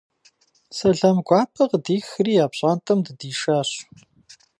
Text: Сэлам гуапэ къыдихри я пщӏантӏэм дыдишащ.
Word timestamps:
Сэлам 0.77 1.17
гуапэ 1.27 1.63
къыдихри 1.69 2.33
я 2.43 2.45
пщӏантӏэм 2.51 2.99
дыдишащ. 3.05 3.69